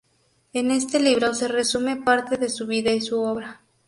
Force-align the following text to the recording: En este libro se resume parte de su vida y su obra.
En 0.53 0.71
este 0.71 0.99
libro 0.99 1.31
se 1.35 1.47
resume 1.47 1.95
parte 1.95 2.35
de 2.37 2.49
su 2.49 2.65
vida 2.65 2.89
y 2.91 3.01
su 3.01 3.21
obra. 3.21 3.61